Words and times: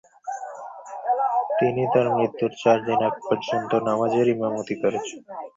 তিনি 1.57 1.81
তার 1.93 2.07
মৃত্যুর 2.15 2.51
চারদিন 2.61 2.99
আগ 3.07 3.15
পর্যন্ত 3.25 3.71
নামাজের 3.87 4.27
ইমামতি 4.35 4.75
করেছেন। 4.81 5.19